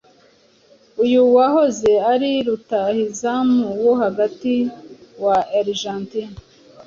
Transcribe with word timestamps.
Uyu 1.03 1.21
wahoze 1.35 1.91
ari 2.11 2.31
rutahizamu 2.47 3.65
wo 3.83 3.93
hagati 4.01 4.53
wa 5.25 5.37
Argentine 5.59 6.35